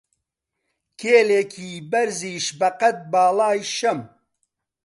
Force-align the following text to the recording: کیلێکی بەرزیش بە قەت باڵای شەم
کیلێکی 0.99 1.71
بەرزیش 1.91 2.45
بە 2.59 2.69
قەت 2.79 2.97
باڵای 3.11 3.59
شەم 3.75 3.99